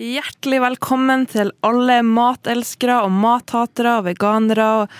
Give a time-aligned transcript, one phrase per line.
[0.00, 4.94] Hjertelig velkommen til alle matelskere og mathatere og veganere og,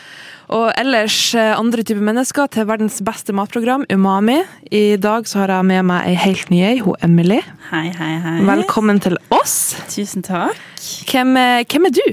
[0.53, 4.43] og ellers eh, andre typer mennesker til verdens beste matprogram, Umami.
[4.69, 7.41] I dag så har jeg med meg ei helt ny ei, hun Emily.
[7.71, 8.37] Hei, hei, hei.
[8.45, 9.73] Velkommen til oss.
[9.89, 10.61] Tusen takk.
[11.09, 12.05] Hvem er, hvem er du?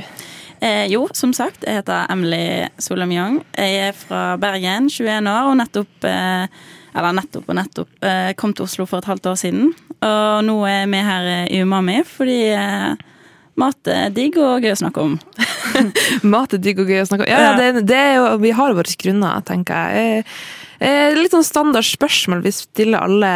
[0.64, 3.42] Eh, jo, som sagt, jeg heter Emily Solheim Young.
[3.60, 6.48] Jeg er fra Bergen, 21 år, og nettopp eh,
[6.98, 9.70] Eller nettopp og nettopp eh, kom til Oslo for et halvt år siden.
[10.02, 12.94] Og nå er vi her i Umami fordi eh,
[13.62, 15.18] mat er digg og gøy å snakke om.
[16.34, 17.32] Mat er digg og gøy å snakke om.
[17.32, 20.26] Ja, ja, det, det er jo, vi har våre grunner, tenker jeg.
[20.26, 23.32] Eh, eh, Litt sånn standard spørsmål vi stiller alle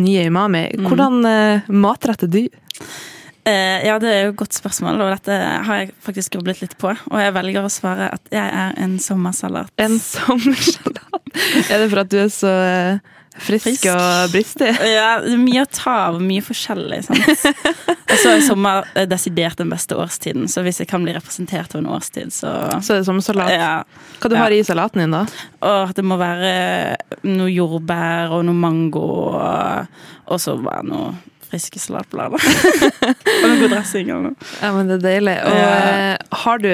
[0.00, 0.68] nye Umami.
[0.86, 2.40] Hvordan eh, matrett er du?
[3.44, 5.34] Eh, ja, det er jo et godt spørsmål, og dette
[5.66, 6.94] har jeg faktisk grublet litt på.
[6.94, 9.68] Og jeg velger å svare at jeg er en sommersalat.
[9.84, 11.13] En sommersalat.
[11.72, 12.98] Er det for at du er så eh,
[13.42, 13.86] frisk, Frisk.
[13.90, 14.70] og bristig?
[14.94, 17.00] Ja, det er mye å ta av, mye forskjellig.
[17.08, 17.46] Sant?
[18.04, 21.74] Og så er sommer eh, desidert den beste årstiden, så hvis jeg kan bli representert
[21.74, 23.50] av en årstid, så Så er det sommersalat.
[23.56, 23.72] ja.
[24.22, 24.44] Hva du ja.
[24.44, 25.24] har i salaten din, da?
[25.66, 26.52] Og det må være
[27.26, 31.14] noe jordbær og noe mango, og så bare noe
[31.50, 32.40] friske salatblader.
[32.40, 34.48] og noe god dressing eller noe.
[34.62, 35.36] Ja, men Det er deilig.
[35.44, 35.68] Og Ja.
[36.14, 36.68] eh, Har du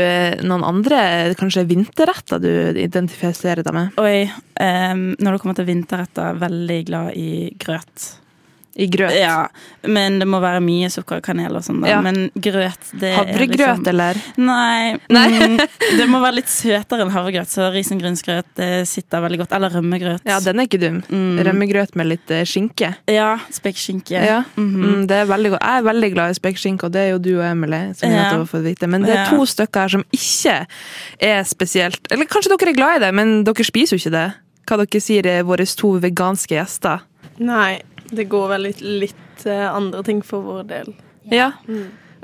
[0.48, 3.98] noen andre kanskje vinterretter du identifiserer deg med?
[4.00, 4.24] Oi,
[4.60, 8.08] um, når det kommer til vinterretter, veldig glad i grøt.
[8.76, 9.12] I grøt?
[9.18, 9.48] Ja,
[9.90, 11.80] men det må være mye sukker og kanel og sånn.
[11.82, 11.88] da.
[11.90, 12.00] Ja.
[12.00, 14.20] Men grøt, det Havregrøt, er liksom eller?
[14.38, 14.98] Nei.
[15.10, 15.24] Nei.
[15.40, 15.56] Mm,
[15.98, 19.52] det må være litt søtere enn havregrøt, så risengrynsgrøt sitter veldig godt.
[19.58, 20.22] Eller rømmegrøt.
[20.24, 21.00] Ja, den er ikke dum.
[21.10, 21.40] Mm.
[21.48, 22.92] Rømmegrøt med litt eh, skinke.
[23.10, 24.14] Ja, Spekkskinke.
[24.22, 24.42] Ja.
[24.54, 24.86] Mhm.
[24.86, 25.66] Mm, det er veldig godt.
[25.66, 27.82] Jeg er veldig glad i spekkskinke, og det er jo du og Emily.
[27.98, 28.22] som Ja.
[28.30, 28.86] har fått vite.
[28.88, 29.28] Men det er Ja.
[29.30, 30.66] to stykker her som ikke
[31.20, 34.34] er spesielt Eller kanskje dere er glad i det, men dere spiser jo ikke det.
[34.66, 37.00] Hva dere sier er våre to veganske gjester.
[37.40, 40.94] Nei, det går vel litt, litt eh, andre ting for vår del.
[41.30, 41.52] Ja.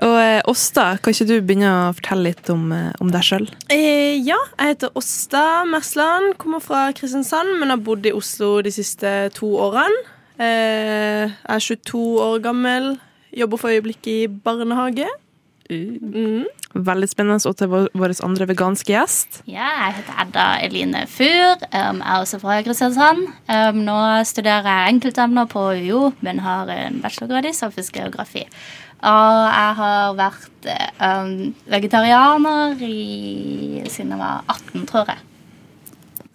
[0.04, 3.46] Og eh, Åsta, kan ikke du begynne å fortelle litt om, eh, om deg sjøl?
[3.72, 8.72] Eh, ja, jeg heter Åsta Mersland, kommer fra Kristiansand, men har bodd i Oslo de
[8.74, 10.02] siste to årene.
[10.36, 12.90] Eh, jeg er 22 år gammel,
[13.32, 15.08] jobber for øyeblikket i barnehage.
[15.70, 16.46] Mm.
[16.86, 17.40] Veldig spennende.
[17.48, 19.40] Og til vår, andre veganske gjest.
[19.50, 21.62] Ja, jeg heter Edda Eline Fur.
[21.72, 23.26] Um, jeg er også fra Kristiansand.
[23.50, 28.46] Um, nå studerer jeg enkeltemner på UiO, men har en bachelorgrad i samfunnsgeografi.
[29.06, 30.68] Og jeg har vært
[31.04, 31.32] um,
[31.70, 35.24] vegetarianer i, siden jeg var 18, tror jeg.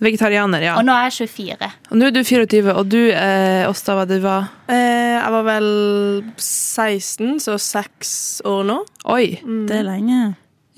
[0.01, 0.75] Vegetarianer, ja.
[0.79, 1.67] Og nå er jeg 24.
[1.91, 4.47] Og nå er du 24, og du, eh, Åsta, hva du var?
[4.65, 4.90] Eh,
[5.21, 5.67] jeg var vel
[6.37, 8.13] 16, så seks
[8.47, 8.79] år nå.
[9.13, 9.37] Oi.
[9.69, 10.21] Det er lenge.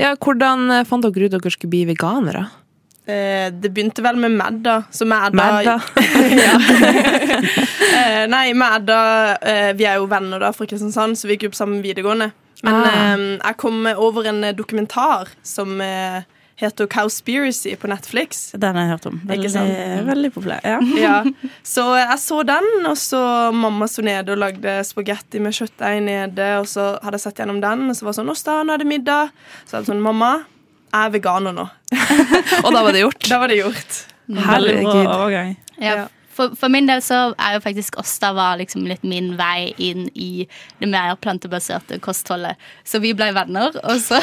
[0.01, 2.45] Ja, hvordan eh, fant dere ut dere skulle bli veganere?
[3.05, 5.79] Eh, det begynte vel med Madda, Så Edda Madda.
[7.93, 8.97] Eh, nei, medda,
[9.41, 12.31] eh, Vi er jo venner da fra Kristiansand, så vi gikk jo på samme videregående.
[12.63, 12.87] Men Ah.
[12.87, 16.23] eh, jeg kom over en eh, dokumentar som eh,
[16.55, 18.51] heter Cowspiracy på Netflix.
[18.53, 19.15] Den har jeg hørt om.
[19.23, 20.07] Ikke Veldig, sant?
[20.07, 20.61] veldig populær.
[20.63, 20.79] Ja.
[21.03, 21.15] Ja.
[21.73, 23.19] Så jeg så den, og så
[23.55, 26.49] mamma sto nede og lagde spagetti med kjøttdeig nede.
[26.61, 28.83] Og så hadde jeg sett gjennom den, og så var det sånn Åsta, nå er
[28.83, 29.31] det middag.
[29.65, 30.31] Så jeg var sånn Mamma,
[30.93, 31.67] jeg er veganer nå.
[32.65, 33.23] Og da var det gjort.
[33.29, 34.01] Da var det gjort.
[34.27, 35.07] Veldig bra Herregud.
[35.15, 35.55] overgang.
[35.81, 35.95] Ja.
[36.03, 36.03] Ja.
[36.33, 40.07] For, for min del så er jo faktisk Åsta var liksom litt min vei inn
[40.17, 40.47] i
[40.79, 42.57] det mer plantebaserte kostholdet.
[42.89, 44.17] Så vi ble venner, og så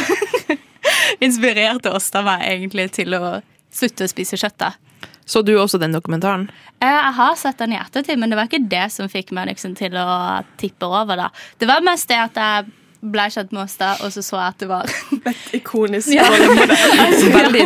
[1.26, 3.40] inspirerte Åsta meg egentlig til å
[3.72, 4.58] slutte å spise kjøtt.
[4.58, 4.72] da.
[5.30, 6.48] Så du også den dokumentaren?
[6.80, 9.46] Eh, Jeg har sett den i ettertid, men det var ikke det som fikk meg
[9.52, 11.16] liksom til å tippe over.
[11.16, 11.28] da.
[11.58, 14.58] Det var mest det at jeg ble kjent med Åsta, og så så jeg at
[14.60, 14.90] det var
[15.60, 16.10] Ikonisk.
[16.12, 16.26] Ja.
[17.38, 17.62] Veldig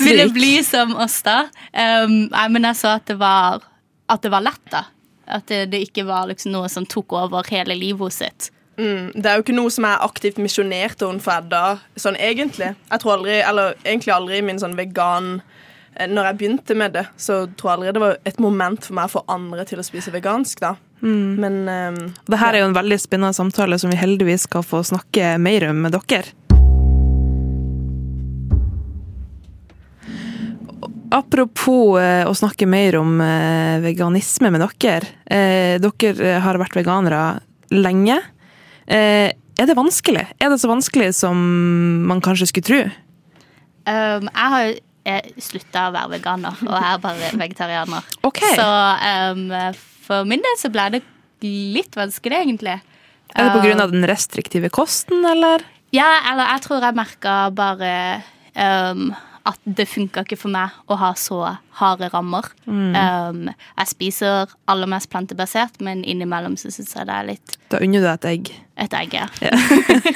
[0.00, 1.48] Ville bli som Åsta.
[1.74, 3.64] Um, nei, men jeg så at det var,
[4.08, 4.86] at det var lett, da.
[5.26, 8.50] At det, det ikke var liksom noe som tok over hele livet sitt.
[8.78, 11.64] Mm, det er jo ikke noe som er aktivt misjonert overfor Edda,
[12.00, 12.72] sånn egentlig.
[12.90, 15.36] Jeg tror aldri, eller egentlig aldri min sånn vegan
[15.94, 18.98] eh, Når jeg begynte med det, så tror jeg aldri det var et moment for
[18.98, 20.74] meg å få andre til å spise vegansk, da.
[21.04, 24.80] Men um, Det her er jo en veldig spennende samtale som vi heldigvis skal få
[24.88, 26.32] snakke mer om med dere.
[31.14, 33.20] Apropos eh, å snakke mer om
[33.84, 35.12] veganisme med dere.
[35.84, 37.20] Dere har vært veganere
[37.70, 38.16] lenge.
[38.86, 40.24] Eh, er det vanskelig?
[40.42, 41.38] Er det så vanskelig som
[42.08, 42.80] man kanskje skulle tro?
[43.84, 44.72] Um, jeg har
[45.44, 48.08] slutta å være veganer, og jeg er bare vegetarianer.
[48.24, 48.56] Okay.
[48.56, 48.66] Så
[49.36, 49.44] um,
[50.06, 51.02] for min del så ble det
[51.44, 52.78] litt vanskelig, egentlig.
[53.34, 55.64] Er det på grunn Um, av den restriktive kosten, eller?
[55.94, 57.92] Ja, eller jeg tror jeg merka bare
[58.56, 59.12] um,
[59.44, 61.38] at det funka ikke for meg å ha så
[61.76, 62.46] harde rammer.
[62.64, 67.80] Um, jeg spiser aller mest plantebasert, men innimellom så syns jeg det er litt Da
[67.84, 68.52] unner du deg et egg.
[68.86, 69.16] et egg.
[69.44, 69.52] ja.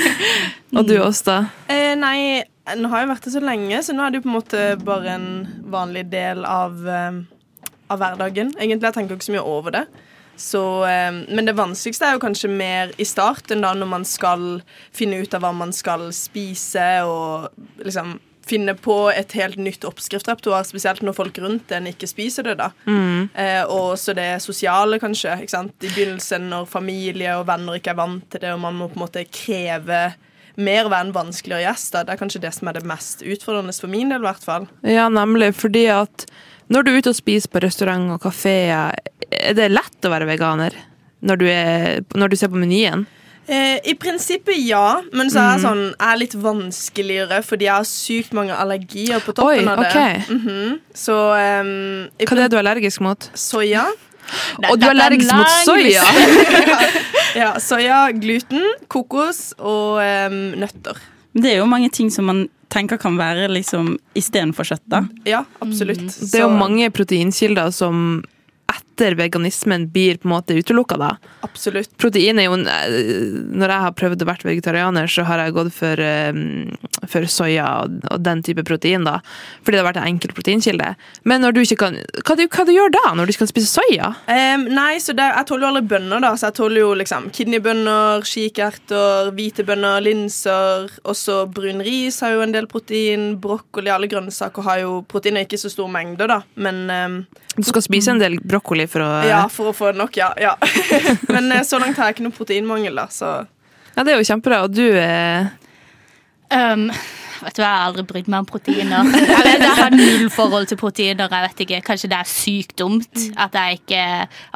[0.79, 1.43] Og du Åsta?
[1.69, 2.45] Eh, nei,
[2.79, 4.63] nå har jeg vært det så lenge, så nå er det jo på en måte
[4.85, 5.31] bare en
[5.73, 7.19] vanlig del av, eh,
[7.93, 8.55] av hverdagen.
[8.57, 9.85] Egentlig jeg tenker ikke så mye over det.
[10.39, 14.63] Så, eh, men det vanskeligste er jo kanskje mer i starten, da, når man skal
[14.95, 17.51] finne ut av hva man skal spise, og
[17.85, 18.17] liksom
[18.49, 22.57] finne på et helt nytt oppskriftrepertoar, spesielt når folk rundt en ikke spiser det.
[22.61, 22.71] da.
[22.89, 25.37] Eh, og også det sosiale, kanskje.
[25.43, 25.77] ikke sant?
[25.83, 28.99] I begynnelsen når familie og venner ikke er vant til det, og man må på
[28.99, 30.03] en måte kreve
[30.59, 31.93] mer være en vanskeligere gjest.
[31.95, 32.05] da.
[32.05, 34.23] Det er kanskje det som er det mest utfordrende for min del.
[34.23, 34.67] i hvert fall.
[34.83, 35.53] Ja, nemlig.
[35.55, 36.27] Fordi at
[36.69, 38.97] når du er ute og spiser på restaurant og kafeer,
[39.31, 40.75] er det lett å være veganer?
[41.21, 43.07] Når du, er, når du ser på menyen?
[43.49, 47.87] Eh, I prinsippet ja, men så er det sånn, er litt vanskeligere fordi jeg har
[47.89, 49.89] sykt mange allergier på toppen Oi, av det.
[49.89, 50.35] ok.
[50.37, 50.75] Mhm.
[50.93, 51.17] Så
[51.63, 51.71] um,
[52.21, 53.31] i Hva er det du er allergisk mot?
[53.39, 53.87] Soya.
[54.69, 56.05] Og du er allergisk mot soya!
[57.39, 60.97] Ja, soya, gluten, kokos og um, nøtter.
[61.39, 65.03] Det er jo mange ting som man tenker kan være liksom istedenfor kjøtt, da.
[65.29, 66.03] Ja, absolutt.
[66.09, 68.25] Det er jo mange proteinkilder som
[68.99, 71.17] etter veganismen blir på en måte utelukka, da.
[71.47, 71.91] Absolutt.
[71.99, 76.01] Protein er jo Når jeg har prøvd å være vegetarianer, så har jeg gått for,
[76.03, 76.73] um,
[77.07, 79.21] for soya og, den type protein, da.
[79.63, 80.95] Fordi det har vært en enkel proteinkilde.
[81.25, 83.53] Men når du ikke kan Hva du, hva du gjør da, når du ikke kan
[83.53, 84.11] spise soya?
[84.27, 86.35] Um, nei, så det, jeg tåler jo alle bønner, da.
[86.35, 90.91] Så jeg tåler jo liksom kidneybønner, kikerter, hvite bønner, linser.
[91.09, 93.31] Også brun ris har jo en del protein.
[93.43, 95.39] Brokkoli, alle grønnsaker har jo protein.
[95.39, 97.21] Ikke så stor mengde, da, men um,
[97.55, 100.33] Du skal spise en del brokkoli for å Ja, for å få nok, ja.
[100.41, 100.57] ja.
[101.35, 103.33] men eh, så langt har jeg ikke noe proteinmangel, da, så
[103.95, 104.65] Ja, det er jo kjempebra.
[104.67, 105.51] Og du er
[106.49, 106.87] Um,
[107.43, 109.09] vet du, Jeg har aldri brydd meg om proteiner.
[109.29, 111.29] Jeg, vet, jeg har null forhold til proteiner.
[111.29, 114.05] Jeg vet ikke, Kanskje det er sykt dumt at jeg ikke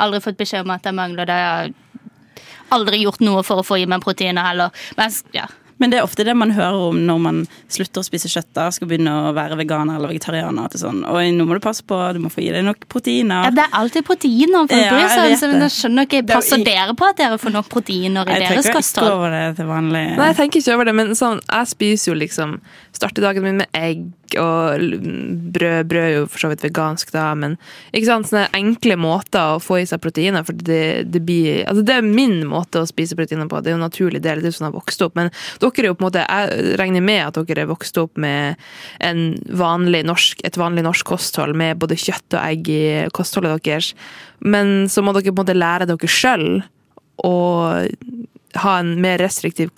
[0.01, 1.37] aldri fått beskjed om at jeg mangler det.
[1.37, 4.73] Jeg har aldri gjort noe for å få i meg proteiner heller.
[4.97, 5.45] Men ja,
[5.83, 7.41] Men det er ofte det man hører om når man
[7.73, 10.71] slutter å spise kjøtt da, skal begynne å være veganer eller vegetarianer.
[10.71, 13.49] At sånn, Oi, nå må du passe på, du må få gi deg nok proteiner.
[13.49, 13.55] ja.
[13.57, 14.69] Det er alltid proteiner.
[14.71, 17.57] For Ja, jeg vet så jeg skjønner ikke, er Passer dere på at dere får
[17.59, 20.07] nok proteiner i Jeg deres tenker ikke over det til vanlig.
[20.17, 22.59] Nei, jeg tenker ikke over det, men sånn, jeg spiser jo liksom
[22.93, 24.03] Starter dagen min med egg
[24.39, 24.81] og
[25.53, 25.89] brød.
[25.89, 27.57] Brød er jo for så vidt vegansk, da, men
[27.93, 30.45] ikke sant, sånne enkle måter å få i seg proteiner.
[30.47, 33.61] For det, det, blir, altså det er min måte å spise proteiner på.
[33.63, 34.43] Det er jo en naturlig del.
[34.43, 35.17] Det er jo sånn jeg har vokst opp.
[35.19, 35.33] Men
[35.63, 38.61] dere er jo på en måte, jeg regner med at dere er vokst opp med
[39.63, 42.83] vanlig norsk, et vanlig norsk kosthold med både kjøtt og egg i
[43.17, 43.93] kostholdet deres.
[44.41, 46.63] Men så må dere på en måte lære dere sjøl
[47.23, 47.35] å
[48.63, 49.71] ha en mer restriktiv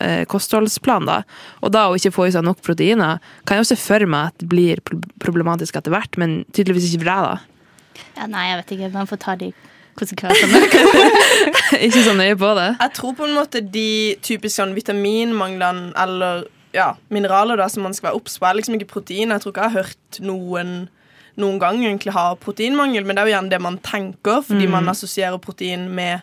[0.00, 1.22] eh, kostholdsplan, da.
[1.64, 4.30] Og da å ikke få i seg nok proteiner, kan jeg jo se for meg
[4.30, 4.82] at det blir
[5.22, 8.02] problematisk etter hvert, men tydeligvis ikke for deg, da.
[8.20, 8.92] Ja, nei, jeg vet ikke.
[8.94, 9.50] Man får ta de
[9.98, 10.62] konsekvensene.
[11.86, 12.70] ikke så nøye på det.
[12.80, 17.94] Jeg tror på en måte de typiske sånn vitaminmanglene eller ja, mineraler da, som man
[17.96, 19.34] skal være obs på, er liksom ikke protein.
[19.34, 20.74] Jeg tror ikke jeg har hørt noen
[21.40, 24.90] noen gang egentlig ha proteinmangel, men det er jo gjerne det man tenker, fordi man
[24.92, 26.20] assosierer protein med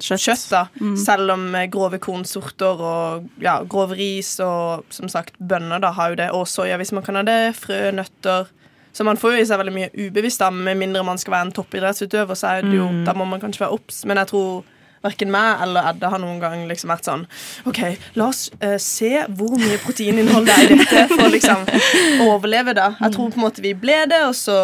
[0.00, 0.46] kjøtt.
[0.50, 0.62] da,
[1.00, 6.12] Selv om eh, grove kornsorter og ja, grov ris og som sagt bønner da har
[6.12, 8.52] jo det, og soya hvis man kan ha det, frø, nøtter.
[8.96, 11.48] Så man får jo i seg veldig mye ubevisst, da, med mindre man skal være
[11.50, 12.38] en toppidrettsutøver.
[12.38, 14.64] så er det jo, Da må man kanskje være obs, men jeg tror
[15.04, 17.26] Verken meg eller Edda har noen gang liksom vært sånn
[17.68, 17.78] OK,
[18.18, 21.66] la oss uh, se hvor mye proteininnhold det er i dette for å liksom
[22.30, 22.88] overleve, da.
[23.04, 24.56] Jeg tror på en måte vi ble det, og så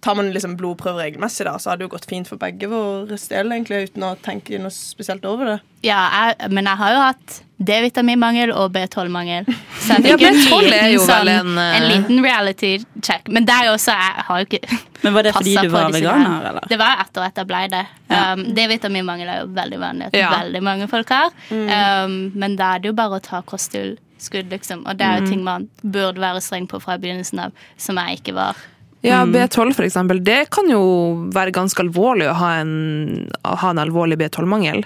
[0.00, 3.18] tar man liksom blodprøver regelmessig, da, så hadde det jo gått fint for begge våre
[3.20, 5.56] del, egentlig, uten å tenke noe spesielt over det.
[5.84, 9.48] Ja, jeg, men jeg har jo hatt D-vitaminmangel og B12-mangel.
[9.84, 11.76] Så jeg Ja, fikk en B12 er liten, jo vel sånn, en, uh...
[11.76, 12.70] en liten reality
[13.04, 13.28] check.
[13.32, 15.92] Men det er jo også Jeg har jo ikke Men var det fordi du var
[15.92, 16.68] veganer, eller?
[16.68, 17.82] Det var etter at jeg ble det.
[18.10, 18.18] Ja.
[18.34, 20.08] Um, D-vitaminmangel er jo veldig vanlig.
[20.10, 20.32] At Ja.
[20.42, 21.32] veldig mange folk har.
[21.52, 24.84] Um, men da er det jo bare å ta kosttilskudd, liksom.
[24.84, 28.20] Og det er jo ting man burde være streng på fra begynnelsen av, som jeg
[28.20, 28.60] ikke var.
[29.02, 30.80] Ja, B12 for eksempel, det kan jo
[31.32, 32.72] være ganske alvorlig å ha en,
[33.48, 34.82] å ha en alvorlig B12-mangel.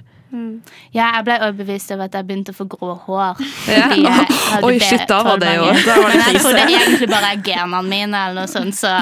[0.95, 3.43] Ja, jeg ble overbevist over at jeg begynte å få grå hår.
[3.71, 3.89] Ja.
[4.67, 5.85] Oi, shit, da var det jo- B12-mangel.
[5.87, 8.75] da var det Men jeg tror det egentlig bare er genene mine, eller noe sånt,
[8.75, 8.91] så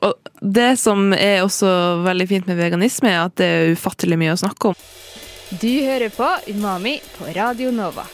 [0.00, 1.70] Og det som er også
[2.06, 4.78] veldig fint med veganisme, er at det er ufattelig mye å snakke om.
[5.60, 8.06] Du hører på Umami på Radio Nova.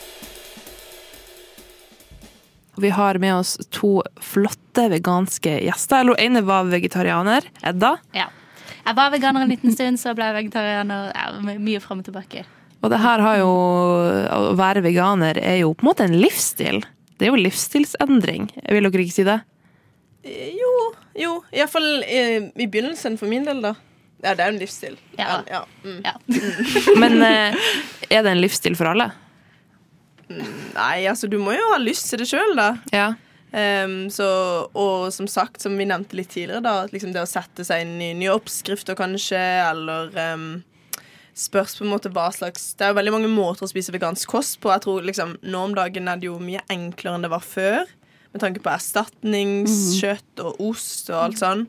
[2.77, 6.03] Vi har med oss to flotte veganske gjester.
[6.03, 7.49] Eller ene var vegetarianer.
[7.65, 7.97] Edda.
[8.17, 8.29] Ja.
[8.87, 11.11] Jeg var veganer en liten stund, så ble jeg vegetarianer.
[11.15, 12.45] Ja, mye fram og tilbake.
[12.85, 16.85] Og det her har jo Å være veganer er jo på en måte en livsstil.
[17.17, 18.51] Det er jo livsstilsendring.
[18.69, 19.41] Vil dere ikke si det?
[20.27, 20.73] Eh, Jo,
[21.17, 21.35] jo.
[21.57, 23.75] Iallfall i, i begynnelsen for min del, da.
[24.23, 24.97] Ja, det er jo en livsstil.
[25.19, 25.41] Ja.
[25.49, 26.01] ja mm.
[26.05, 26.15] Ja.
[27.01, 27.71] Men eh,
[28.11, 29.11] er det en livsstil for alle?
[30.31, 32.73] Nei, altså, du må jo ha lyst til det sjøl, da.
[32.95, 33.13] Ja.
[33.57, 34.27] Um, så,
[34.77, 38.01] og som sagt, som vi nevnte litt tidligere, da, liksom det å sette seg inn
[38.03, 40.49] i nye oppskrifter, kanskje, eller um,
[41.37, 44.31] spørs på en måte hva slags Det er jo veldig mange måter å spise vegansk
[44.33, 44.73] kost på.
[44.73, 47.85] Jeg tror liksom, Nå om dagen er det jo mye enklere enn det var før,
[48.33, 51.67] med tanke på erstatningskjøtt og ost og alt sånn.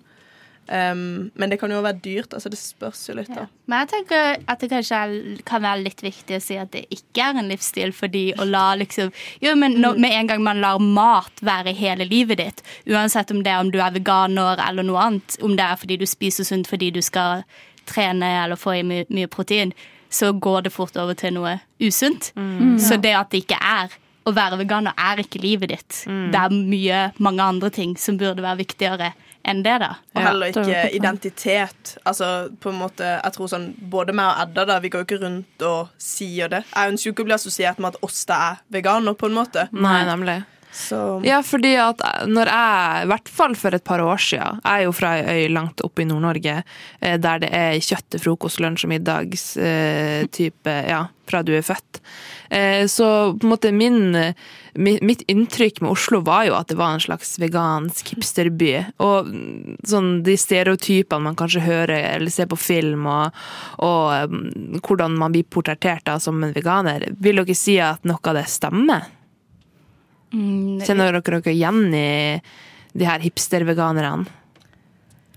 [0.67, 2.33] Ehm, men det kan jo være dyrt.
[2.33, 3.47] altså Det spørs jo litt, da.
[3.67, 6.85] Men jeg tenker at det kanskje er, kan være litt viktig å si at det
[6.93, 9.11] ikke er en livsstil, fordi å la liksom
[9.43, 13.43] Jo, men når, med en gang man lar mat være hele livet ditt, uansett om
[13.43, 16.47] det er om du er veganer eller noe annet, om det er fordi du spiser
[16.47, 17.43] sunt fordi du skal
[17.87, 19.71] trene eller få i my mye protein,
[20.09, 22.33] så går det fort over til noe usunt.
[22.79, 23.95] Så det at det ikke er
[24.27, 26.01] å være veganer, er ikke livet ditt.
[26.07, 29.13] Det er mye, mange andre ting som burde være viktigere
[29.47, 29.93] enn det, da.
[30.15, 31.95] Og heller er ikke identitet.
[32.07, 35.07] Altså, på en måte, jeg tror sånn, Både meg og Edda da, vi går jo
[35.07, 36.63] ikke rundt og sier det.
[36.73, 39.37] Jeg ønsker jo ikke å bli assosiert med at oss da er veganer, på en
[39.37, 39.67] måte.
[39.71, 40.41] Nei, nemlig.
[40.77, 44.83] Så Ja, fordi at når jeg, i hvert fall for et par år siden Jeg
[44.83, 46.59] er jo fra ei øy langt oppe i Nord-Norge
[47.01, 51.51] eh, der det er kjøtt til frokost, lunsj og middags eh, type, ja, fra du
[51.57, 51.99] er født.
[52.53, 54.15] Eh, så på en måte min,
[54.77, 58.71] mitt inntrykk med Oslo var jo at det var en slags vegansk hipsterby.
[59.03, 59.31] Og
[59.87, 63.43] sånn de stereotypene man kanskje hører eller ser på film, og,
[63.83, 68.21] og mm, hvordan man blir portrettert da som en veganer, vil dere si at noe
[68.23, 69.16] av det stemmer?
[70.33, 72.07] Mm, Kjenner dere dere igjen i
[72.97, 74.27] de her hipster-veganerne?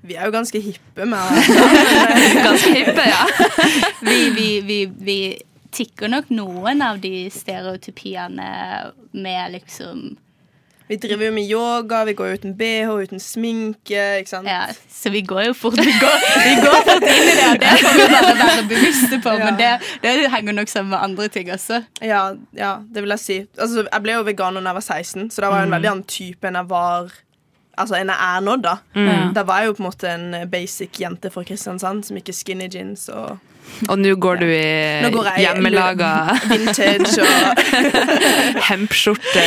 [0.01, 1.43] vi er jo ganske hippe med
[2.47, 3.27] Ganske hippe, ja.
[4.09, 5.19] vi, vi, vi, vi
[5.77, 8.51] tikker nok noen av de stereotypiene
[9.13, 10.15] med liksom
[10.91, 14.49] Vi driver jo med yoga, vi går uten bh, uten sminke, ikke sant.
[14.51, 17.61] Ja, så vi går jo fort Vi går, vi går fort inn i det, og
[17.63, 19.35] det får vi bare være bevisste på.
[19.39, 19.69] Men det,
[20.03, 21.83] det henger nok sammen med andre ting også.
[22.03, 22.25] Ja,
[22.59, 23.39] ja, det vil jeg si.
[23.55, 25.93] Altså, jeg ble jo veganer da jeg var 16, så da var jeg en veldig
[25.93, 27.13] annen type enn jeg var
[27.81, 28.75] Altså enn jeg er nå, da.
[29.33, 32.35] Da var jeg jo på en måte en basic jente fra Kristiansand som gikk i
[32.37, 33.39] skinny jeans og
[33.89, 34.65] Og nå går du i
[35.05, 36.11] Nå går jeg hjemmelaga
[36.51, 37.63] vintage og
[38.71, 39.47] hempskjorte.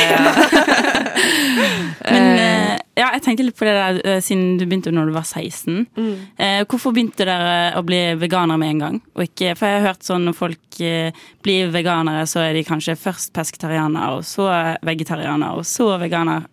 [2.14, 5.14] Men eh, ja, jeg tenkte litt på det der eh, siden du begynte når du
[5.16, 5.86] var 16.
[6.38, 9.00] Eh, hvorfor begynte dere å bli veganere med en gang?
[9.16, 12.64] Og ikke, for jeg har hørt sånn når folk eh, blir veganere, så er de
[12.66, 14.48] kanskje først pesketarianer, og så
[14.86, 16.46] vegetarianer, og så veganer.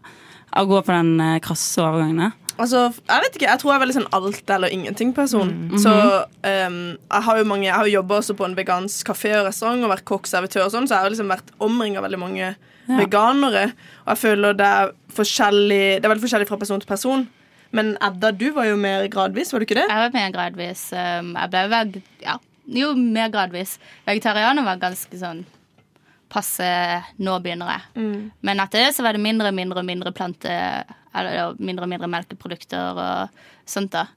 [0.51, 2.33] Å gå på den eh, krasse overgangen.
[2.59, 5.51] Altså, jeg vet ikke, jeg tror jeg er veldig sånn alt eller ingenting-person.
[5.81, 9.31] Så um, jeg har jo mange Jeg har jo jobba også på en vegansk kafé
[9.39, 12.21] og restaurant og vært kokk-servitør og sånn, så jeg har liksom vært omringa av veldig
[12.21, 12.51] mange
[12.91, 13.69] veganere.
[14.03, 17.25] Og jeg føler det er forskjellig Det er veldig forskjellig fra person til person.
[17.71, 19.87] Men Edda, du var jo mer gradvis, var du ikke det?
[19.87, 20.89] Jeg var mer gradvis.
[20.91, 21.99] Um, jeg ble veg...
[22.25, 22.35] Ja,
[22.67, 23.77] jo, mer gradvis.
[24.07, 25.45] Vegetarianer var ganske sånn
[26.31, 26.67] passe
[27.19, 28.05] Nå begynner jeg.
[28.47, 30.51] Men etter det så var det mindre og mindre mindre plante...
[31.15, 34.07] Eller mindre og mindre melkeprodukter og sånt, da.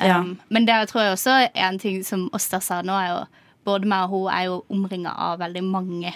[0.00, 0.24] Um, Ja.
[0.48, 3.20] Men det tror jeg også er en ting som Åsta sa nå, er jo
[3.68, 6.14] både meg og hun er jo omringa av veldig mange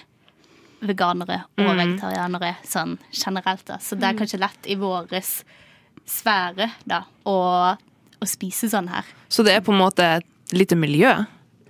[0.85, 3.64] veganere og vegetarianere sånn generelt.
[3.69, 3.78] da.
[3.81, 5.12] Så det er kanskje lett i vår
[6.04, 7.37] sfære da, å,
[8.21, 9.04] å spise sånn her.
[9.28, 11.12] Så det er på en måte et lite miljø?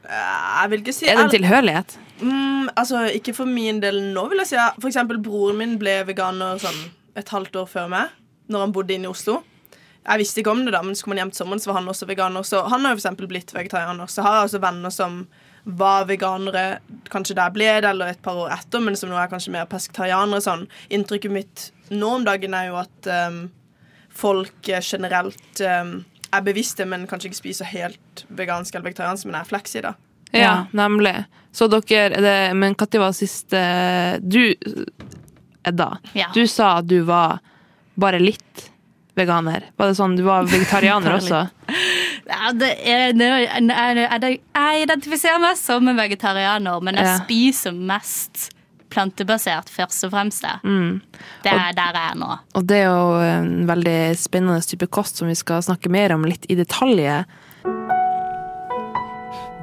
[0.04, 1.94] Jeg vil ikke si Er det en tilhørighet?
[2.20, 4.58] Mm, altså, ikke for min del nå, vil jeg si.
[4.80, 6.82] For eksempel, broren min ble veganer sånn
[7.18, 8.12] et halvt år før meg,
[8.48, 9.40] når han bodde inne i Oslo.
[10.04, 11.78] Jeg visste ikke om det, da, men så kom han hjem til sommeren, så var
[11.80, 12.44] han også veganer.
[12.44, 14.10] Så han har jo eksempel blitt vegetarianer.
[14.12, 15.22] Så har jeg også venner som
[15.64, 16.64] var veganere
[17.08, 19.54] kanskje der jeg ble det, eller et par år etter, men som nå er kanskje
[19.54, 20.42] mer pesketarianere.
[20.44, 20.66] Sånn.
[20.92, 23.38] Inntrykket mitt nå om dagen er jo at um,
[24.12, 25.94] folk eh, generelt um,
[26.34, 29.94] er bevisste, men kanskje ikke spiser helt vegansk eller vegetariansk, men er fleksi, da.
[30.34, 31.14] Ja, nemlig.
[31.54, 33.60] Så dere er det, Men når var siste
[34.20, 34.54] Du,
[35.64, 36.26] Edda, Ja.
[36.34, 37.38] du sa at du var
[38.00, 38.70] bare litt
[39.14, 39.68] veganer.
[39.78, 41.44] Var det sånn du var vegetarianer også?
[42.24, 44.40] Ja, det er, jeg,
[44.86, 47.18] identifiserer meg som en vegetarianer, men jeg Ja.
[47.20, 48.50] spiser mest
[48.90, 50.42] plantebasert, først og fremst.
[50.42, 50.60] det.
[50.64, 51.00] Mm.
[51.42, 52.38] Det er der jeg er nå.
[52.54, 56.24] Og det er jo en veldig spennende type kost som vi skal snakke mer om
[56.24, 57.24] litt i detalj.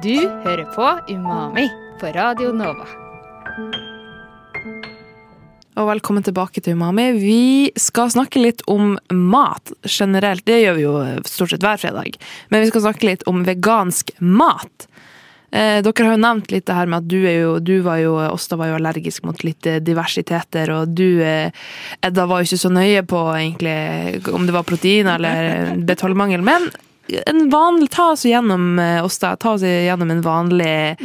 [0.02, 1.68] Du hører på Umami
[2.00, 3.01] på Radio Nova.
[5.72, 7.06] Og velkommen tilbake til Umami.
[7.16, 10.44] Vi skal snakke litt om mat generelt.
[10.44, 12.18] Det gjør vi jo stort sett hver fredag.
[12.52, 14.84] Men vi skal snakke litt om vegansk mat.
[15.48, 18.18] Eh, dere har jo nevnt litt det her med at du, jo, du var jo,
[18.20, 21.48] Åsta var jo allergisk mot litt eh, diversiteter, og du, eh,
[22.04, 26.44] Edda, var jo ikke så nøye på egentlig om det var protein eller B12-mangel.
[26.44, 26.68] Men
[27.26, 30.96] en vanlig, ta oss gjennom oss da, ta oss gjennom en vanlig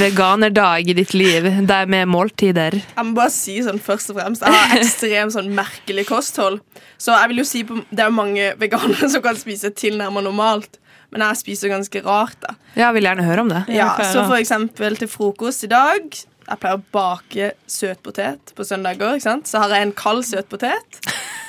[0.00, 2.76] veganerdag i ditt liv, der med måltider.
[2.96, 6.60] Jeg må bare si sånn først og fremst Jeg har ekstremt sånn merkelig kosthold.
[6.98, 10.78] Så jeg vil jo si på, Det er mange veganere som kan spise tilnærmet normalt,
[11.12, 12.36] men jeg spiser ganske rart.
[12.42, 13.64] da Ja, jeg vil gjerne høre om det.
[13.76, 16.02] Ja, Så for eksempel til frokost i dag
[16.46, 19.14] Jeg pleier å bake søtpotet på søndager.
[19.16, 19.48] ikke sant?
[19.50, 21.00] Så har jeg en kald søtpotet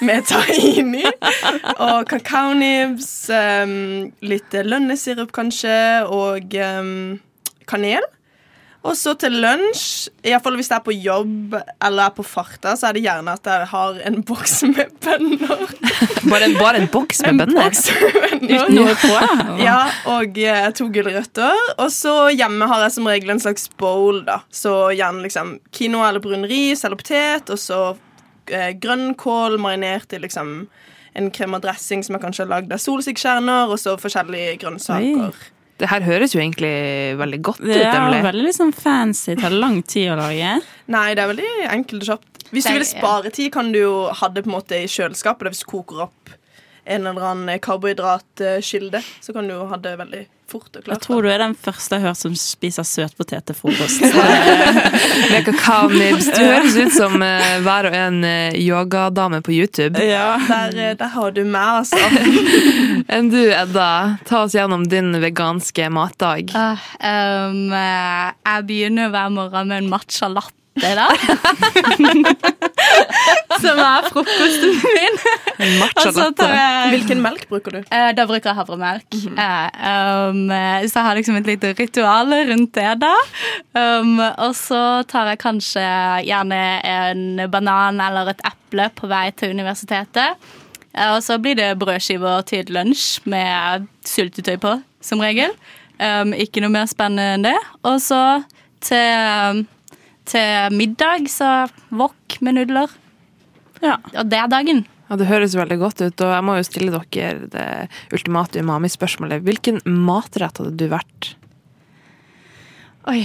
[0.06, 1.06] med tahini
[1.78, 7.18] og kakaonibs, um, litt lønnesirup kanskje, og um,
[7.70, 8.06] kanel.
[8.88, 12.24] Og så til lunsj, i hvert fall hvis jeg er på jobb eller er på
[12.24, 15.66] farta, så er det gjerne at jeg har en boks med bønner.
[16.30, 17.68] Bare en, bare en boks med En bønner.
[17.68, 18.72] boks med bønner.
[18.78, 19.18] Noe på?
[19.60, 19.80] Ja,
[20.14, 21.60] og eh, to gulrøtter.
[21.76, 24.40] Og så hjemme har jeg som regel en slags bowl, da.
[24.54, 27.82] Så gjerne liksom quinoa eller brun ris eller potet, og så
[28.82, 30.68] grønnkål marinert i liksom
[31.18, 35.34] en krem og dressing som er kanskje lagd av solsikkekjerner, og så forskjellige grønnsaker.
[35.78, 38.22] Det her høres jo egentlig veldig godt ut, Det er Emily.
[38.26, 39.36] veldig liksom fancy.
[39.38, 40.56] Tar lang tid å lage.
[40.94, 42.48] Nei, det er veldig enkelt og kjapt.
[42.52, 45.52] Hvis du vil spare tid, kan du jo ha det på en måte i kjøleskapet.
[45.52, 46.32] Hvis du koker opp
[46.88, 51.26] en eller annen karbohydratkilde, så kan du jo ha det veldig fort og Jeg tror
[51.26, 54.00] du er den første jeg har hørt som spiser søtpotet til frokost.
[55.38, 56.30] Med kakaonibs.
[56.34, 60.02] Du høres ut som uh, hver og en eh, yogadame på YouTube.
[60.02, 60.34] ja.
[60.48, 62.00] Der, eh, der har du meg, altså.
[63.14, 66.54] Enn du, Edda, ta oss gjennom din veganske matdag.
[66.56, 70.56] Uh, um, jeg begynner hver morgen med en matcha latte.
[70.78, 71.08] Da.
[73.62, 75.18] Som er frokosten min.
[75.58, 77.80] Jeg Hvilken melk bruker du?
[77.90, 79.08] Eh, Da bruker jeg havremelk.
[79.14, 79.68] Eh,
[80.30, 83.14] um, eh, så jeg har liksom et lite ritual rundt det, da.
[83.74, 85.88] Um, og så tar jeg kanskje
[86.28, 90.38] gjerne en banan eller et eple på vei til universitetet.
[90.98, 95.54] Og så blir det brødskiver til lunsj med syltetøy på, som regel.
[96.02, 97.58] Um, ikke noe mer spennende enn det.
[97.86, 98.22] Og så
[98.86, 99.66] til,
[100.28, 101.52] til middag så
[101.90, 102.94] wok med nudler.
[103.84, 103.98] Ja.
[104.18, 104.86] Og det er dagen.
[105.08, 107.68] Ja, Det høres veldig godt ut, og jeg må jo stille dere det
[108.12, 109.46] ultimate umami-spørsmålet.
[109.46, 111.32] Hvilken matrett hadde du vært?
[113.08, 113.22] Oi.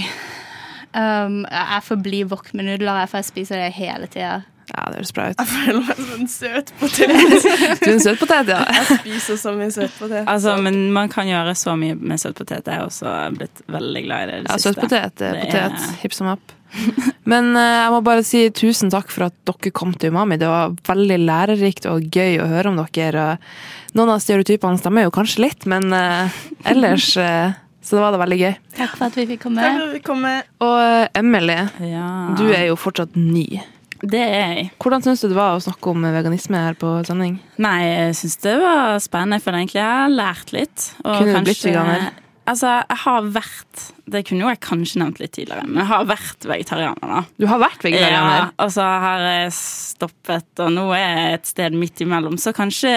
[0.93, 4.43] Um, jeg får bli wok med nudler, for jeg spiser det hele tida.
[4.71, 5.41] Ja, det høres bra ut.
[5.41, 7.13] Jeg føler meg som en søt potet.
[7.83, 8.61] Du er en søt potet, ja.
[8.77, 10.23] Jeg spiser så mye søtpotet.
[10.29, 12.65] Altså, men man kan gjøre så mye med søt potet.
[12.65, 14.73] Jeg har også blitt veldig glad i det det Ja, siste.
[14.73, 16.55] søtpotet, eh, Det potet, er- hipp som happ.
[17.29, 20.39] Men uh, jeg må bare si tusen takk for at dere kom til Umami.
[20.41, 23.25] Det var veldig lærerikt og gøy å høre om dere.
[23.37, 26.33] Og noen av stereotypene stemmer jo kanskje litt, men uh,
[26.65, 28.55] ellers uh, så var da veldig gøy.
[28.79, 29.61] Takk for at vi fikk komme.
[29.61, 30.49] Takk for at vi kom med.
[30.65, 31.59] Og Emily,
[31.91, 32.07] Ja.
[32.39, 33.45] du er jo fortsatt ny.
[34.03, 34.65] Det er jeg.
[34.83, 37.37] Hvordan syns du det var å snakke om veganisme her på sending?
[37.63, 40.89] Nei, jeg syns det var spennende, for egentlig jeg har lært litt.
[41.05, 42.09] Og Kunne du blitt veganer?
[42.43, 46.09] Altså, jeg har vært Det kunne jo jeg kanskje nevnt litt tidligere, men jeg har
[46.09, 47.21] vært vegetarianer, da.
[47.39, 48.41] Du har vært vegetarianer.
[48.41, 52.35] Ja, og så har jeg stoppet, og nå er jeg et sted midt imellom.
[52.41, 52.91] Så kanskje,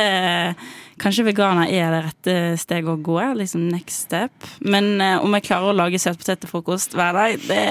[1.03, 3.17] kanskje veganer er det rette steget å gå.
[3.41, 4.47] Liksom next step.
[4.65, 7.65] Men eh, om jeg klarer å lage søtpotet til frokost hver dag, det,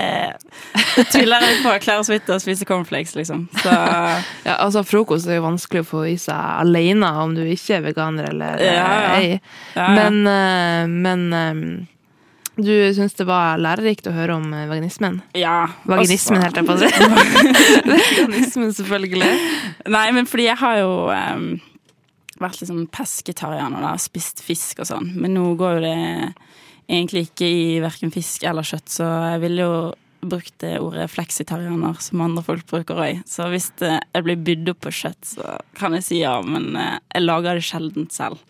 [0.95, 1.73] det tviler jeg på.
[1.75, 3.47] Jeg klarer så vidt å spise cornflakes, liksom.
[3.63, 3.73] Så
[4.45, 7.83] Ja, altså Frokost er jo vanskelig å få i seg alene om du ikke er
[7.89, 9.11] veganer eller eh, Ja, ja.
[9.17, 9.41] ei.
[9.75, 9.89] ja.
[9.97, 11.91] Men, eh, men eh,
[12.55, 15.17] du syns det var lærerikt å høre om vaginismen?
[15.35, 15.65] ja.
[15.89, 16.87] Vaginismen, helt jeg på å si.
[17.89, 19.31] Vaginismen, selvfølgelig.
[19.91, 21.47] Nei, men fordi jeg har jo em,
[22.41, 23.95] vært liksom pesketarianer, da.
[24.01, 25.11] Spist fisk og sånn.
[25.19, 25.99] Men nå går jo det
[26.85, 29.77] egentlig ikke i verken fisk eller kjøtt, så jeg ville jo
[30.25, 33.21] brukt det ordet fleksitarianer, som andre folk bruker òg.
[33.29, 36.97] Så hvis jeg blir bydd opp på kjøtt, så kan jeg si ja, men eh,
[37.13, 38.41] jeg lager det sjeldent selv.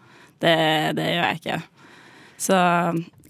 [0.43, 0.56] Det,
[0.95, 1.60] det gjør jeg ikke.
[2.45, 2.60] Så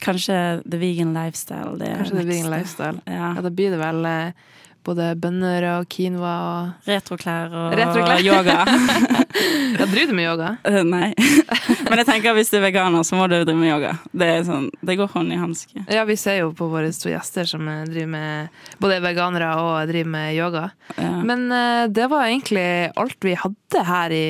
[0.04, 1.78] kanskje the vegan lifestyle.
[1.80, 3.02] Det Kanskje the vegan lifestyle.
[3.06, 3.34] Ja.
[3.38, 4.46] Ja, da blir det vel eh,
[4.86, 8.24] både bønner og quinoa og Retroklær og Retroklær.
[8.26, 8.62] yoga.
[9.80, 10.56] Ja, driver du med yoga?
[10.67, 11.12] Uh, Nei.
[11.89, 13.95] Men jeg tenker at hvis du er veganer, så må du drive med yoga.
[14.15, 15.84] Det, er sånn, det går hånd i hanske.
[15.91, 19.52] Ja, vi ser jo på våre to gjester som eh, driver med både er veganere
[19.62, 20.63] og driver med yoga.
[20.95, 21.12] Ja.
[21.28, 24.26] Men uh, det var egentlig alt vi hadde her i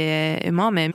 [0.49, 0.89] Umami.